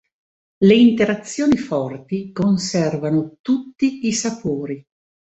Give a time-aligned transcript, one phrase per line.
[0.63, 4.83] Le interazioni forti conservano tutti i sapori.